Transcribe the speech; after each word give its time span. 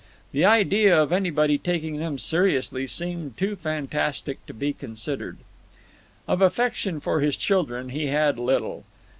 The 0.31 0.45
idea 0.45 0.99
of 0.99 1.11
anybody 1.13 1.59
taking 1.59 1.97
them 1.97 2.17
seriously 2.17 2.87
seemed 2.87 3.37
too 3.37 3.55
fantastic 3.55 4.43
to 4.47 4.51
be 4.55 4.73
considered. 4.73 5.37
Of 6.27 6.41
affection 6.41 6.99
for 6.99 7.19
his 7.19 7.37
children 7.37 7.89
he 7.89 8.07
had 8.07 8.39
little. 8.39 8.83